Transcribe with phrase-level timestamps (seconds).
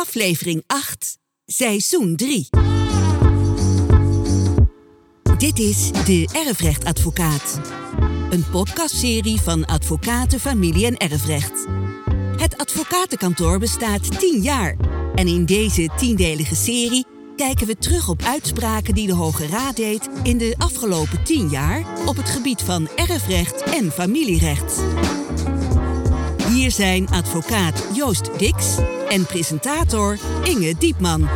[0.00, 2.48] aflevering 8, seizoen 3.
[5.38, 7.60] Dit is De Erfrechtadvocaat.
[8.30, 11.66] Een podcastserie van Advocaten, Familie en Erfrecht.
[12.36, 14.76] Het advocatenkantoor bestaat 10 jaar.
[15.14, 17.06] En in deze tiendelige serie
[17.36, 22.06] kijken we terug op uitspraken die de Hoge Raad deed in de afgelopen 10 jaar
[22.06, 24.82] op het gebied van erfrecht en familierecht.
[26.60, 28.76] Hier zijn advocaat Joost Dix
[29.08, 31.28] en presentator Inge Diepman.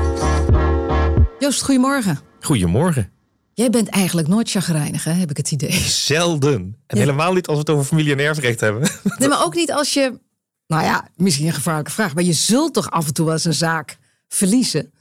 [1.39, 2.19] Joost, goedemorgen.
[2.41, 3.11] Goedemorgen.
[3.55, 5.13] Jij bent eigenlijk nooit chagrijnig, hè?
[5.13, 5.73] heb ik het idee.
[5.73, 6.53] Zelden.
[6.87, 6.99] En Ja.
[6.99, 8.89] helemaal niet als we het over familie en erfrecht hebben.
[9.19, 10.19] Nee, maar ook niet als je...
[10.67, 13.45] Nou ja, misschien een gevaarlijke vraag, maar je zult toch af en toe wel eens
[13.45, 14.93] een zaak verliezen?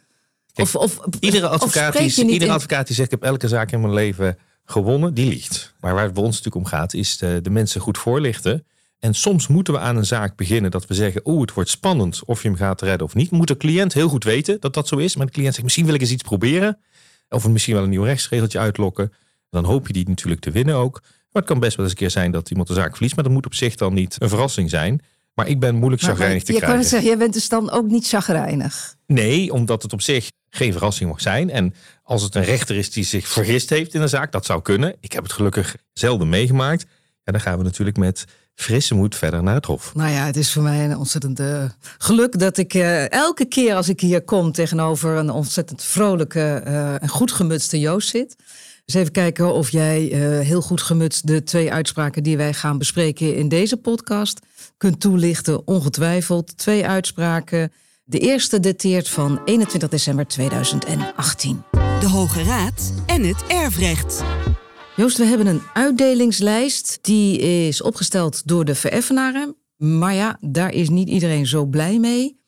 [0.56, 3.48] Of, of, Iedere advocaat, die, je niet iedere in- advocaat die zegt ik heb elke
[3.48, 5.74] zaak in mijn leven gewonnen, die liegt.
[5.80, 8.66] Maar waar het bij ons natuurlijk om gaat, is de, de mensen goed voorlichten.
[9.04, 12.22] En soms moeten we aan een zaak beginnen dat we zeggen, oeh, het wordt spannend
[12.26, 13.32] of je hem gaat redden of niet.
[13.32, 15.16] Moet de cliënt heel goed weten dat dat zo is.
[15.16, 16.80] Maar de cliënt zegt, misschien wil ik eens iets proberen.
[17.30, 19.14] Of misschien wel een nieuw rechtsregeltje uitlokken.
[19.50, 21.00] Dan hoop je die natuurlijk te winnen ook.
[21.02, 23.16] Maar het kan best wel eens een keer zijn dat iemand de zaak verliest.
[23.16, 25.02] Maar dat moet op zich dan niet een verrassing zijn.
[25.34, 26.80] Maar ik ben moeilijk chagrijnig te je kan krijgen.
[26.80, 28.96] het zeggen, jij bent dus dan ook niet chagrijnig.
[29.08, 31.50] Nee, omdat het op zich geen verrassing mag zijn.
[31.50, 34.62] En als het een rechter is die zich vergist heeft in een zaak, dat zou
[34.62, 34.96] kunnen.
[35.00, 36.86] Ik heb het gelukkig zelden meegemaakt.
[37.24, 39.96] Ja, dan gaan we natuurlijk met frisse moed verder naar het hof.
[39.96, 41.64] Nou ja, het is voor mij een ontzettend eh,
[41.98, 47.02] geluk dat ik eh, elke keer als ik hier kom tegenover een ontzettend vrolijke eh,
[47.02, 48.36] en goed gemutste Joost zit.
[48.86, 52.78] Dus even kijken of jij eh, heel goed gemutst de twee uitspraken die wij gaan
[52.78, 54.40] bespreken in deze podcast
[54.78, 55.68] kunt toelichten.
[55.68, 57.72] Ongetwijfeld twee uitspraken.
[58.04, 61.64] De eerste dateert van 21 december 2018.
[62.00, 64.24] De Hoge Raad en het erfrecht.
[64.96, 67.00] Joost, we hebben een uitdelingslijst.
[67.02, 69.56] Die is opgesteld door de vereffenaren.
[69.78, 72.42] Maar ja, daar is niet iedereen zo blij mee.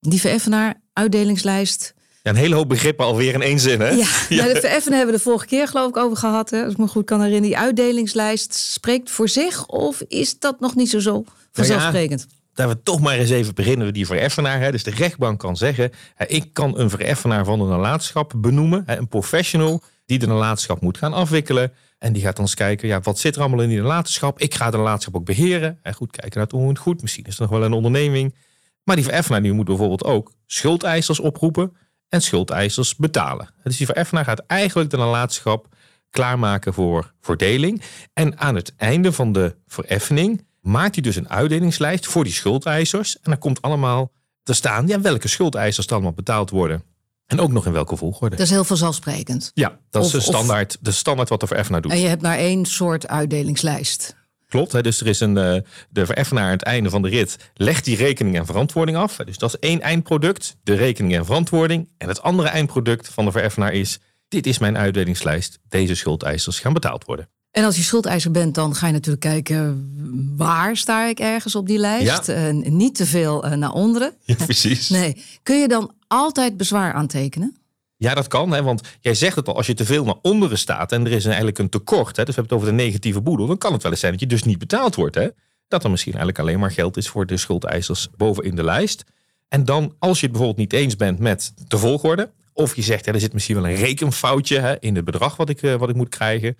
[0.00, 1.94] Die vereffenaar, uitdelingslijst.
[2.22, 3.88] Ja, een hele hoop begrippen alweer in één zin, hè?
[3.88, 6.50] Ja, nou, de vereffenaar hebben we de vorige keer geloof ik over gehad.
[6.50, 7.48] Hè, als ik me goed kan herinneren.
[7.48, 9.66] Die uitdelingslijst spreekt voor zich.
[9.66, 12.26] Of is dat nog niet zo, zo vanzelfsprekend?
[12.54, 14.60] Daar we toch maar eens even beginnen, die vereffenaar.
[14.60, 14.70] Hè.
[14.70, 15.90] Dus de rechtbank kan zeggen,
[16.26, 18.82] ik kan een vereffenaar van een nalatenschap benoemen.
[18.86, 21.72] Hè, een professional die de nalatenschap moet gaan afwikkelen.
[21.98, 24.40] En die gaat dan kijken, ja, wat zit er allemaal in die nalatenschap?
[24.40, 25.78] Ik ga de nalatenschap ook beheren.
[25.82, 27.02] En goed kijken naar het goed.
[27.02, 28.34] Misschien is het nog wel een onderneming.
[28.82, 31.76] Maar die vereffenaar die moet bijvoorbeeld ook schuldeisers oproepen
[32.08, 33.54] en schuldeisers betalen.
[33.62, 35.68] Dus die vereffenaar gaat eigenlijk de nalatenschap
[36.10, 37.82] klaarmaken voor verdeling.
[38.12, 43.16] En aan het einde van de vereffening maakt hij dus een uitdelingslijst voor die schuldeisers.
[43.16, 44.12] En dan komt allemaal
[44.42, 46.82] te staan ja, welke schuldeisers er allemaal betaald worden.
[47.26, 48.36] En ook nog in welke volgorde.
[48.36, 49.50] Dat is heel vanzelfsprekend.
[49.54, 51.92] Ja, dat is de of- standaard, de standaard wat de vereffenaar doet.
[51.92, 54.14] En je hebt maar één soort uitdelingslijst.
[54.48, 54.82] Klopt, hè?
[54.82, 55.60] dus er is een, eh,
[55.90, 59.16] de vereffenaar aan het einde van de rit legt die rekening en verantwoording af.
[59.16, 61.88] Dus dat is één eindproduct, de rekening en verantwoording.
[61.98, 63.98] En het andere eindproduct van de vereffenaar is,
[64.28, 67.28] dit is mijn uitdelingslijst, deze schuldeisers gaan betaald worden.
[67.56, 69.90] En als je schuldeiser bent, dan ga je natuurlijk kijken
[70.36, 72.26] waar sta ik ergens op die lijst.
[72.26, 72.34] Ja.
[72.34, 74.12] En niet te veel eh, naar onderen.
[74.24, 74.88] Ja, precies.
[74.88, 75.24] Nee.
[75.42, 77.56] Kun je dan altijd bezwaar aantekenen?
[77.96, 78.62] Ja, dat kan, hè?
[78.62, 81.24] want jij zegt het al, als je te veel naar onderen staat en er is
[81.24, 82.24] eigenlijk een tekort, hè?
[82.24, 84.20] dus we hebben het over de negatieve boedel, dan kan het wel eens zijn dat
[84.20, 85.14] je dus niet betaald wordt.
[85.14, 85.28] Hè?
[85.68, 89.04] Dat er misschien eigenlijk alleen maar geld is voor de schuldeisers bovenin de lijst.
[89.48, 93.04] En dan, als je het bijvoorbeeld niet eens bent met de volgorde, of je zegt,
[93.04, 95.88] ja, er zit misschien wel een rekenfoutje hè, in het bedrag wat ik, eh, wat
[95.88, 96.56] ik moet krijgen,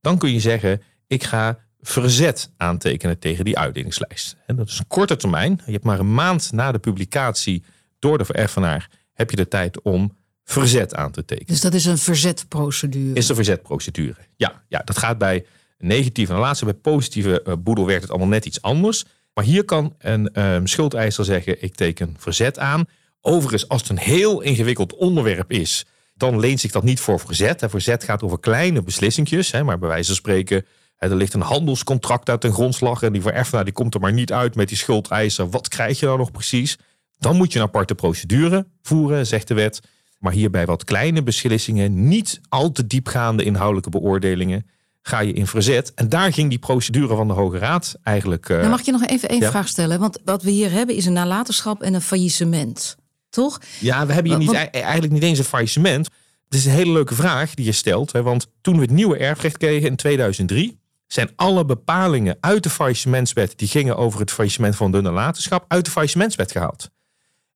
[0.00, 4.36] dan kun je zeggen, ik ga verzet aantekenen tegen die uitdelingslijst.
[4.46, 5.60] En dat is een korte termijn.
[5.66, 7.64] Je hebt maar een maand na de publicatie
[7.98, 11.48] door de vereffenaar heb je de tijd om verzet aan te tekenen.
[11.48, 13.14] Dus dat is een verzetprocedure.
[13.14, 14.16] Is de verzetprocedure.
[14.36, 15.46] Ja, ja, dat gaat bij
[15.78, 16.64] negatieve en laatste.
[16.64, 19.04] Bij positieve eh, boedel werkt het allemaal net iets anders.
[19.34, 22.84] Maar hier kan een ehm, schuldeiser zeggen, ik teken verzet aan.
[23.20, 25.86] Overigens, als het een heel ingewikkeld onderwerp is,
[26.20, 27.60] dan leent zich dat niet voor verzet.
[27.60, 27.68] Hè.
[27.70, 29.50] Verzet gaat over kleine beslissingjes.
[29.50, 30.64] Hè, maar bij wijze van spreken,
[30.96, 33.02] er ligt een handelscontract uit een grondslag.
[33.02, 35.50] En die vereffenaar die komt er maar niet uit met die schuldeiser.
[35.50, 36.76] Wat krijg je dan nog precies?
[37.18, 39.80] Dan moet je een aparte procedure voeren, zegt de wet.
[40.18, 44.66] Maar hier bij wat kleine beslissingen, niet al te diepgaande inhoudelijke beoordelingen,
[45.02, 45.94] ga je in verzet.
[45.94, 48.48] En daar ging die procedure van de Hoge Raad eigenlijk.
[48.48, 49.50] eh, Dan mag ik je nog even één Ja.
[49.50, 49.98] vraag stellen.
[50.00, 52.96] Want wat we hier hebben is een nalatenschap en een faillissement.
[53.30, 53.60] Toch?
[53.80, 56.08] Ja, we hebben hier niet, Want- ei- eigenlijk niet eens een faillissement.
[56.48, 58.12] Het is een hele leuke vraag die je stelt.
[58.12, 62.70] Hè, want toen we het nieuwe erfrecht kregen in 2003, zijn alle bepalingen uit de
[62.70, 66.90] faillissementswet die gingen over het faillissement van de nalatenschap uit de faillissementswet gehaald.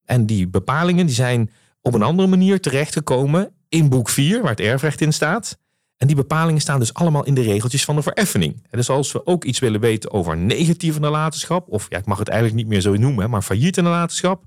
[0.04, 1.50] En die bepalingen die zijn
[1.80, 5.58] op een andere manier terechtgekomen in boek 4, waar het erfrecht in staat.
[5.96, 8.54] En die bepalingen staan dus allemaal in de regeltjes van de vereffening.
[8.70, 12.18] En dus als we ook iets willen weten over negatieve nalatenschap, of ja, ik mag
[12.18, 14.42] het eigenlijk niet meer zo noemen, maar failliete nalatenschap,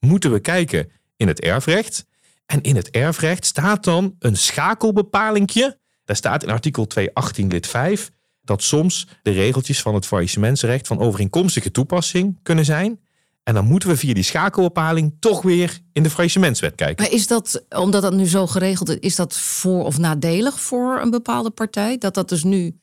[0.00, 2.06] moeten we kijken in het erfrecht.
[2.46, 5.78] En in het erfrecht staat dan een schakelbepalingje.
[6.04, 8.10] Daar staat in artikel 218 lid 5
[8.42, 13.00] dat soms de regeltjes van het faillissementsrecht van overeenkomstige toepassing kunnen zijn.
[13.42, 17.04] En dan moeten we via die schakelbepaling toch weer in de faillissementswet kijken.
[17.04, 21.00] Maar is dat, omdat dat nu zo geregeld is, is dat voor of nadelig voor
[21.00, 21.98] een bepaalde partij?
[21.98, 22.80] Dat dat dus nu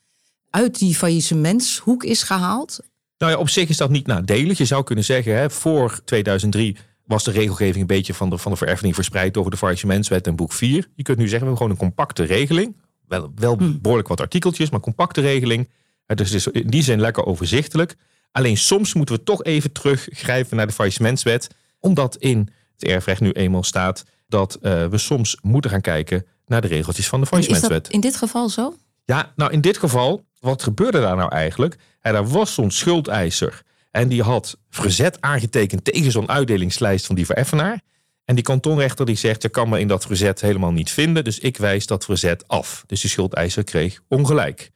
[0.50, 2.80] uit die faillissementshoek is gehaald?
[3.18, 4.58] Nou ja, op zich is dat niet nadelig.
[4.58, 8.52] Je zou kunnen zeggen, hè, voor 2003 was de regelgeving een beetje van de, van
[8.52, 10.88] de vererfening verspreid over de faillissementswet en boek 4.
[10.96, 12.76] Je kunt nu zeggen, we hebben gewoon een compacte regeling.
[13.08, 13.78] Wel, wel hm.
[13.82, 15.70] behoorlijk wat artikeltjes, maar compacte regeling.
[16.06, 17.96] Dus het is in die zin lekker overzichtelijk.
[18.32, 21.48] Alleen soms moeten we toch even teruggrijpen naar de faillissementswet.
[21.80, 26.62] Omdat in het erfrecht nu eenmaal staat dat uh, we soms moeten gaan kijken naar
[26.62, 27.82] de regeltjes van de faillissementswet.
[27.82, 28.76] Is dat in dit geval zo?
[29.06, 31.78] Ja, nou in dit geval, wat gebeurde daar nou eigenlijk?
[32.02, 33.62] En er was zo'n schuldeiser
[33.96, 37.82] en die had verzet aangetekend tegen zo'n uitdelingslijst van die vereffenaar.
[38.26, 41.40] En die kantonrechter die zegt, je kan me in dat verzet helemaal niet vinden, dus
[41.40, 42.84] ik wijs dat verzet af.
[42.88, 44.72] Dus die schuldeiser kreeg ongelijk.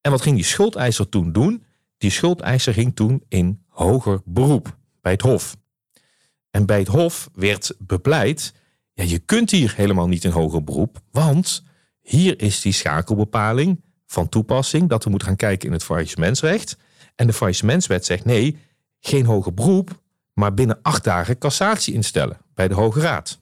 [0.00, 1.64] En wat ging die schuldeiser toen doen?
[1.98, 5.56] Die schuldeiser ging toen in hoger beroep bij het Hof.
[6.50, 8.54] En bij het Hof werd bepleit,
[8.94, 11.62] ja, je kunt hier helemaal niet in hoger beroep, want
[12.02, 16.76] hier is die schakelbepaling van toepassing dat we moeten gaan kijken in het faillissementsrecht.
[17.14, 18.58] En de faillissementswet zegt nee,
[19.00, 20.00] geen hoger beroep,
[20.32, 23.40] maar binnen acht dagen cassatie instellen bij de Hoge Raad.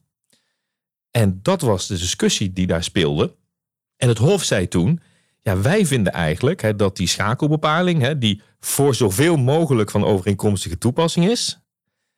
[1.11, 3.37] En dat was de discussie die daar speelde.
[3.97, 5.01] En het Hof zei toen,
[5.41, 10.79] ja, wij vinden eigenlijk hè, dat die schakelbepaling, hè, die voor zoveel mogelijk van overeenkomstige
[10.79, 11.59] toepassing is,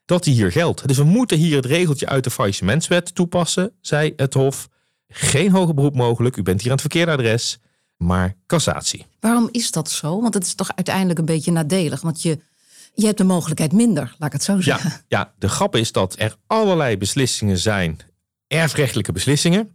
[0.04, 0.88] dat die hier geldt.
[0.88, 4.68] Dus we moeten hier het regeltje uit de faillissementswet toepassen, zei het Hof.
[5.08, 7.58] Geen hoger beroep mogelijk, u bent hier aan het verkeerde adres,
[8.02, 9.06] maar cassatie.
[9.20, 10.20] Waarom is dat zo?
[10.20, 12.40] Want het is toch uiteindelijk een beetje nadelig, want je,
[12.94, 14.90] je hebt de mogelijkheid minder, laat ik het zo zeggen.
[14.90, 17.98] Ja, ja, de grap is dat er allerlei beslissingen zijn,
[18.46, 19.74] erfrechtelijke beslissingen,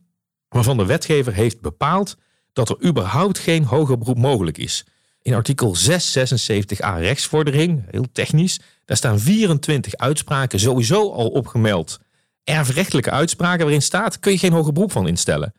[0.50, 2.18] waarvan de wetgever heeft bepaald
[2.54, 4.86] dat er überhaupt geen hoger beroep mogelijk is.
[5.22, 12.00] In artikel 676a rechtsvordering, heel technisch, daar staan 24 uitspraken sowieso al opgemeld.
[12.44, 15.54] Erfrechtelijke uitspraken waarin staat, kun je geen hoger beroep van instellen.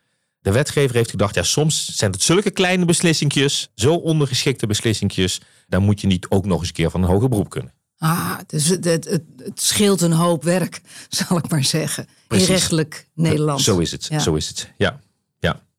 [0.47, 5.83] De wetgever heeft gedacht, ja, soms zijn het zulke kleine beslissingjes, zo ondergeschikte beslissingjes, dan
[5.83, 7.73] moet je niet ook nog eens een keer van een hoger beroep kunnen.
[7.97, 12.07] Ah, dus het, het, het, scheelt een hoop werk, zal ik maar zeggen.
[12.29, 13.61] In rechtelijk Nederland.
[13.61, 14.99] Zo is het, zo is het, ja.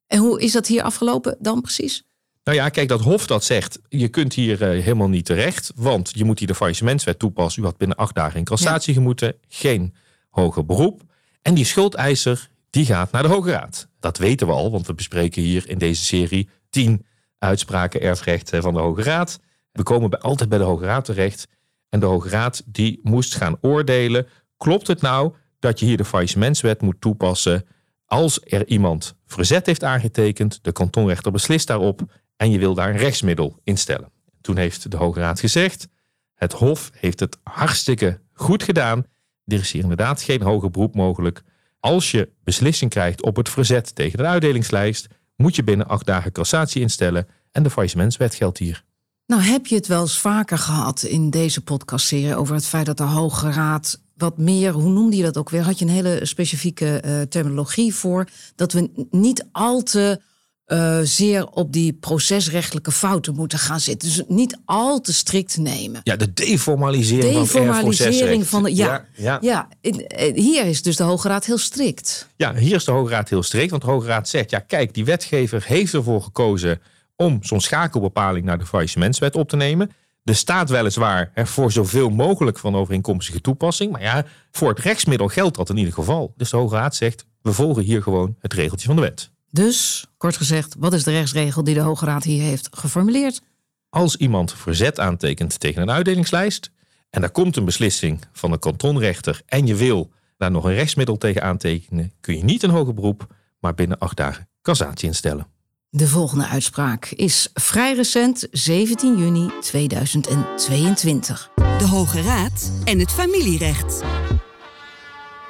[0.06, 2.05] En hoe is dat hier afgelopen dan precies?
[2.44, 6.11] Nou ja, kijk, dat Hof dat zegt, je kunt hier uh, helemaal niet terecht, want
[6.14, 7.62] je moet hier de faillissementswet toepassen.
[7.62, 8.99] U had binnen acht dagen in cassatie ja.
[8.99, 9.94] gemoeten, geen
[10.31, 11.03] hoger beroep.
[11.43, 13.89] En die schuldeiser, die gaat naar de Hoge Raad.
[14.01, 17.07] Dat weten we al, want we bespreken hier in deze serie tien
[17.39, 19.41] uitspraken erfrecht van de Hoge Raad.
[19.73, 21.49] We komen bij, altijd bij de Hoge Raad terecht.
[21.89, 24.27] En de Hoge Raad die moest gaan oordelen,
[24.57, 27.67] klopt het nou dat je hier de faillissementswet moet toepassen
[28.07, 32.01] als er iemand verzet heeft aangetekend, de kantonrechter beslist daarop
[32.37, 34.13] en je wil daar een rechtsmiddel instellen.
[34.41, 35.89] Toen heeft de Hoge Raad gezegd,
[36.35, 39.07] het Hof heeft het hartstikke goed gedaan.
[39.45, 41.43] Er is hier inderdaad geen hoger beroep mogelijk.
[41.81, 46.33] Als je beslissing krijgt op het verzet tegen de uitdelingslijst, moet je binnen acht dagen
[46.33, 48.85] cassatie instellen en de faillissementswet geldt hier.
[49.27, 52.97] Nou heb je het wel eens vaker gehad in deze podcastserie over het feit dat
[52.97, 55.63] de Hoge Raad wat meer, hoe noemde je dat ook weer?
[55.63, 58.29] Had je een hele specifieke uh, terminologie voor?
[58.55, 60.21] Dat we niet al te
[60.69, 64.09] uh, zeer op die procesrechtelijke fouten moeten gaan zitten.
[64.09, 66.01] Dus niet al te strikt nemen.
[66.05, 69.69] Ja, de deformalisering, deformalisering van, de, ja, ja, ja.
[69.81, 72.29] Eh, hier is dus de Hoge Raad heel strikt.
[72.37, 73.71] Ja, hier is de Hoge Raad heel strikt.
[73.71, 76.81] Want de Hoge Raad zegt, ja kijk, die wetgever heeft ervoor gekozen
[77.17, 79.91] om zo'n schakelbepaling naar de faillissementswet op te nemen.
[80.25, 83.93] Er staat weliswaar er voor zoveel mogelijk van overeenkomstige toepassing.
[83.93, 86.33] Maar ja, voor het rechtsmiddel geldt dat in ieder geval.
[86.37, 89.31] Dus de Hoge Raad zegt, we volgen hier gewoon het regeltje van de wet.
[89.50, 93.43] Dus, kort gezegd, wat is de rechtsregel die de Hoge Raad hier heeft geformuleerd?
[93.90, 96.71] Als iemand verzet aantekent tegen een uitdelingslijst...
[97.11, 99.43] en daar komt een beslissing van de kantonrechter...
[99.47, 102.12] en je wil daar nog een rechtsmiddel tegen aantekenen...
[102.21, 105.47] kun je niet een hoger beroep, maar binnen acht dagen cassatie instellen.
[105.90, 111.50] De volgende uitspraak is vrij recent, 17 juni 2022.
[111.55, 114.02] De Hoge Raad en het familierecht.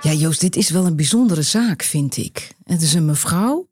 [0.01, 2.55] Ja, Joost, dit is wel een bijzondere zaak, vind ik.
[2.65, 3.68] Het is een mevrouw.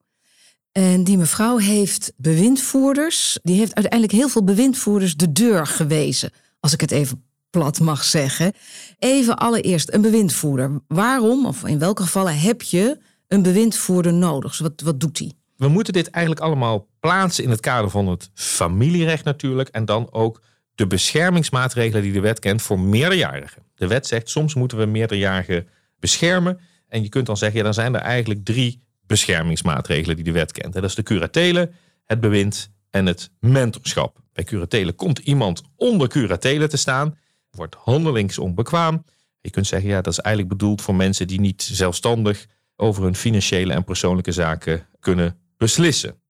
[0.76, 3.38] En die mevrouw heeft bewindvoerders.
[3.42, 6.30] Die heeft uiteindelijk heel veel bewindvoerders de deur gewezen.
[6.60, 8.52] Als ik het even plat mag zeggen.
[8.98, 10.80] Even allereerst een bewindvoerder.
[10.88, 14.50] Waarom, of in welke gevallen heb je een bewindvoerder nodig?
[14.50, 15.32] Dus wat, wat doet hij?
[15.56, 19.68] we moeten dit eigenlijk allemaal plaatsen in het kader van het familierecht natuurlijk.
[19.68, 20.42] En dan ook
[20.74, 23.62] de beschermingsmaatregelen die de wet kent voor meerderjarigen.
[23.74, 25.68] De wet zegt soms moeten we meerderjarigen
[26.00, 26.60] beschermen.
[26.88, 30.52] En je kunt dan zeggen, ja, dan zijn er eigenlijk drie beschermingsmaatregelen die de wet
[30.52, 30.72] kent.
[30.72, 31.70] Dat is de curatele,
[32.04, 34.20] het bewind en het mentorschap.
[34.32, 37.18] Bij curatele komt iemand onder curatele te staan,
[37.50, 39.04] wordt handelingsonbekwaam.
[39.40, 42.46] Je kunt zeggen, ja, dat is eigenlijk bedoeld voor mensen die niet zelfstandig
[42.76, 46.20] over hun financiële en persoonlijke zaken kunnen beslissen.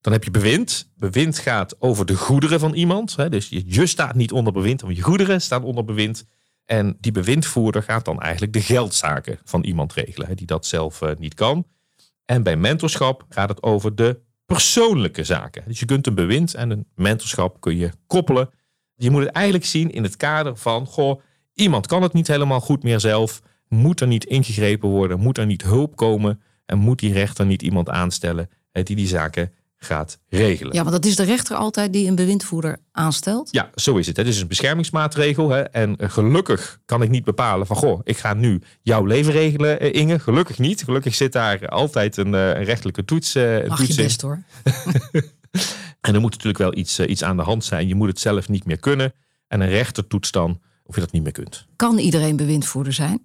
[0.00, 0.90] Dan heb je bewind.
[0.94, 3.16] Bewind gaat over de goederen van iemand.
[3.30, 6.24] Dus je staat niet onder bewind, maar je goederen staan onder bewind.
[6.64, 11.10] En die bewindvoerder gaat dan eigenlijk de geldzaken van iemand regelen, die dat zelf eh,
[11.18, 11.66] niet kan.
[12.24, 15.62] En bij mentorschap gaat het over de persoonlijke zaken.
[15.66, 18.50] Dus je kunt een bewind en een mentorschap kun je koppelen.
[18.94, 21.20] Je moet het eigenlijk zien in het kader van, goh,
[21.54, 23.42] iemand kan het niet helemaal goed meer zelf.
[23.68, 25.20] Moet er niet ingegrepen worden?
[25.20, 26.42] Moet er niet hulp komen?
[26.66, 29.52] En moet die rechter niet iemand aanstellen die die zaken
[29.84, 30.74] gaat regelen.
[30.74, 33.48] Ja, want dat is de rechter altijd die een bewindvoerder aanstelt?
[33.52, 34.16] Ja, zo is het.
[34.16, 35.50] Het is een beschermingsmaatregel.
[35.50, 35.60] Hè.
[35.60, 37.76] En eh, gelukkig kan ik niet bepalen van...
[37.76, 40.18] goh, ik ga nu jouw leven regelen, eh, Inge.
[40.18, 40.82] Gelukkig niet.
[40.84, 44.42] Gelukkig zit daar altijd een, eh, een rechtelijke toets, uh, Mag je best hoor.
[46.00, 47.88] en er moet natuurlijk wel iets, iets aan de hand zijn.
[47.88, 49.14] Je moet het zelf niet meer kunnen.
[49.48, 51.66] En een rechter toetst dan of je dat niet meer kunt.
[51.76, 53.22] Kan iedereen bewindvoerder zijn?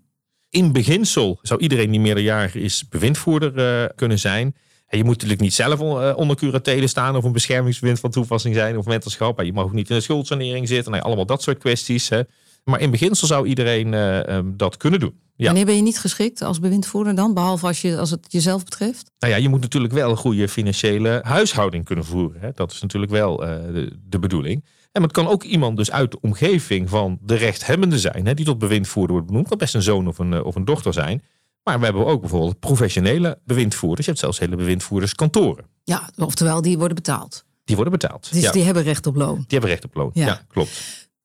[0.49, 4.55] In beginsel zou iedereen die meerderjarig is bewindvoerder kunnen zijn...
[4.87, 8.55] En je moet natuurlijk niet zelf eh, onder curatele staan of een beschermingsbewind van toepassing
[8.55, 9.41] zijn of mentorschap.
[9.41, 10.91] Je mag ook niet in een schuldsanering zitten.
[10.91, 12.09] Nee, allemaal dat soort kwesties.
[12.09, 12.21] Hè.
[12.63, 15.19] Maar in beginsel zou iedereen uh, um, dat kunnen doen.
[15.35, 15.45] Ja.
[15.45, 17.33] Wanneer ben je niet geschikt als bewindvoerder dan?
[17.33, 19.11] Behalve als, je, als het jezelf betreft?
[19.19, 22.41] Nou ja, je moet natuurlijk wel een goede financiële huishouding kunnen voeren.
[22.41, 22.49] Hè.
[22.53, 24.65] Dat is natuurlijk wel uh, de, de, bedoeling.
[24.91, 28.25] En het kan ook iemand dus uit de omgeving van de rechthebbende zijn.
[28.25, 29.47] Hè, die tot bewindvoerder wordt benoemd.
[29.47, 31.23] kan best een zoon of een, of een dochter zijn.
[31.67, 34.05] Maar we hebben ook bijvoorbeeld professionele bewindvoerders.
[34.05, 35.65] Je hebt zelfs hele bewindvoerderskantoren.
[35.83, 37.43] Ja, oftewel die worden betaald.
[37.65, 38.33] Die worden betaald.
[38.33, 39.35] Dus die hebben recht op loon.
[39.35, 40.69] Die hebben recht op loon, ja, klopt.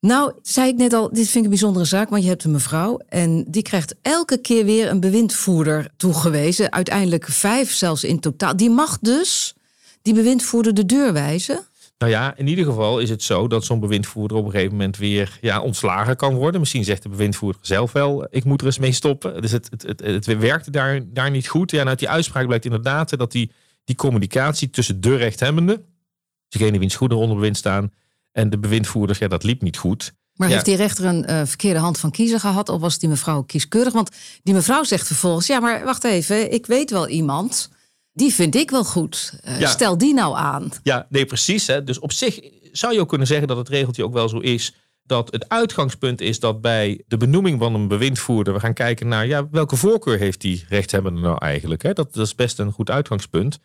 [0.00, 2.50] Nou, zei ik net al, dit vind ik een bijzondere zaak, want je hebt een
[2.50, 6.72] mevrouw en die krijgt elke keer weer een bewindvoerder toegewezen.
[6.72, 8.56] Uiteindelijk vijf zelfs in totaal.
[8.56, 9.54] Die mag dus
[10.02, 11.66] die bewindvoerder de deur wijzen.
[12.02, 14.97] Nou ja, in ieder geval is het zo dat zo'n bewindvoerder op een gegeven moment
[14.97, 16.61] weer ja, ontslagen kan worden.
[16.61, 19.42] Misschien zegt de bewindvoerder zelf wel, ik moet er eens mee stoppen.
[19.42, 21.71] Dus het, het, het, het werkte daar, daar niet goed.
[21.71, 23.50] Ja, uit die uitspraak blijkt inderdaad dat die,
[23.85, 25.85] die communicatie tussen de rechthebbende,
[26.49, 27.92] degene wiens goederen onder bewind staan,
[28.32, 30.12] en de bewindvoerders, ja, dat liep niet goed.
[30.32, 32.68] Maar heeft die rechter een uh, verkeerde hand van kiezen gehad?
[32.68, 33.92] Of was die mevrouw kieskeurig?
[33.92, 34.11] Want
[34.42, 37.71] die mevrouw zegt vervolgens: Ja, maar wacht even, ik weet wel iemand
[38.12, 39.40] die vind ik wel goed.
[39.49, 40.71] Uh, Stel die nou aan.
[40.83, 41.66] Ja, nee, precies.
[41.66, 41.85] Hè.
[41.85, 42.40] Dus op zich
[42.73, 44.75] zou je ook kunnen zeggen dat het regeltje ook wel zo is.
[45.04, 49.26] Dat het uitgangspunt is dat bij de benoeming van een bewindvoerder we gaan kijken naar
[49.26, 51.83] ja, welke voorkeur heeft die rechthebbende nou eigenlijk.
[51.83, 51.92] Hè?
[51.92, 53.59] Dat, dat is best een goed uitgangspunt.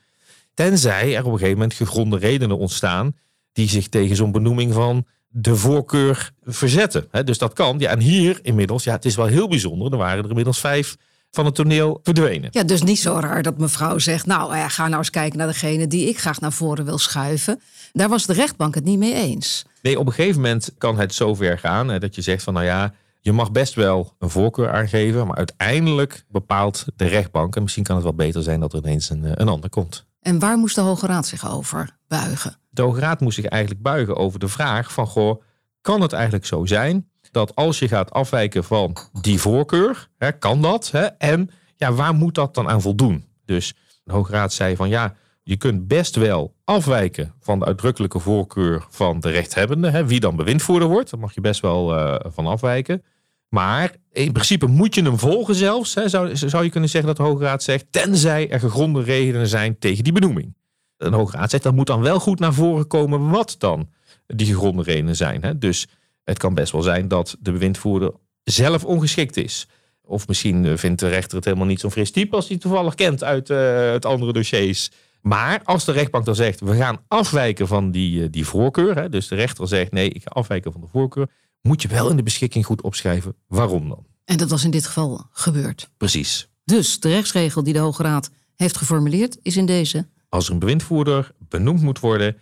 [0.53, 3.15] Tenzij er op een gegeven moment gegronde redenen ontstaan
[3.53, 7.07] die zich tegen zo'n benoeming van de voorkeur verzetten.
[7.25, 7.79] Dus dat kan.
[7.79, 9.91] Ja, en hier inmiddels, ja, het is wel heel bijzonder.
[9.91, 10.97] Er waren er inmiddels vijf
[11.31, 12.49] van het toneel verdwenen.
[12.51, 14.25] Ja, dus niet zo raar dat mevrouw zegt...
[14.25, 17.61] nou, ja, ga nou eens kijken naar degene die ik graag naar voren wil schuiven.
[17.93, 19.65] Daar was de rechtbank het niet mee eens.
[19.81, 21.99] Nee, op een gegeven moment kan het zover gaan...
[21.99, 25.27] dat je zegt van, nou ja, je mag best wel een voorkeur aangeven...
[25.27, 27.55] maar uiteindelijk bepaalt de rechtbank...
[27.55, 30.05] en misschien kan het wel beter zijn dat er ineens een, een ander komt.
[30.21, 32.55] En waar moest de Hoge Raad zich over buigen?
[32.69, 35.07] De Hoge Raad moest zich eigenlijk buigen over de vraag van...
[35.07, 35.41] goh,
[35.81, 40.61] kan het eigenlijk zo zijn dat als je gaat afwijken van die voorkeur, hè, kan
[40.61, 40.91] dat.
[40.91, 43.25] Hè, en ja, waar moet dat dan aan voldoen?
[43.45, 48.19] Dus de Hoge Raad zei van ja, je kunt best wel afwijken van de uitdrukkelijke
[48.19, 49.89] voorkeur van de rechthebbende.
[49.89, 53.03] Hè, wie dan bewindvoerder wordt, daar mag je best wel uh, van afwijken.
[53.49, 55.93] Maar in principe moet je hem volgen zelfs.
[55.93, 59.47] Hè, zou, zou je kunnen zeggen dat de Hoge Raad zegt, tenzij er gegronde redenen
[59.47, 60.55] zijn tegen die benoeming.
[60.97, 63.89] De Hoge Raad zegt dat moet dan wel goed naar voren komen wat dan
[64.27, 65.43] die gegronde redenen zijn.
[65.43, 65.57] Hè.
[65.57, 65.87] Dus
[66.27, 68.11] het kan best wel zijn dat de bewindvoerder
[68.43, 69.67] zelf ongeschikt is.
[70.01, 72.95] Of misschien eh, vindt de rechter het helemaal niet zo'n fris type als hij toevallig
[72.95, 74.91] kent uit uh, het andere dossiers.
[75.21, 78.95] Maar als de rechtbank dan zegt, we gaan afwijken van die, uh, die voorkeur.
[78.95, 81.29] Hè, dus de rechter zegt, nee, ik ga afwijken van de voorkeur.
[81.61, 84.05] Moet je wel in de beschikking goed opschrijven waarom dan.
[84.25, 85.89] En dat was in dit geval gebeurd.
[85.97, 86.49] Precies.
[86.63, 90.07] Dus de rechtsregel die de Hoge Raad heeft geformuleerd is in deze.
[90.29, 92.37] Als er een bewindvoerder benoemd moet worden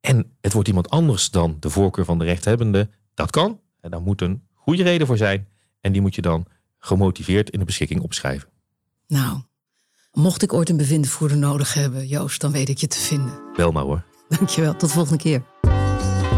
[0.00, 3.60] en het wordt iemand anders dan de voorkeur van de rechthebbende, dat kan.
[3.80, 5.48] En daar moet een goede reden voor zijn.
[5.80, 6.46] En die moet je dan
[6.78, 8.48] gemotiveerd in de beschikking opschrijven.
[9.06, 9.40] Nou,
[10.12, 13.40] mocht ik ooit een bewindvoerder nodig hebben, Joost, dan weet ik je te vinden.
[13.56, 14.04] Wel maar hoor.
[14.28, 15.42] Dankjewel, tot de volgende keer.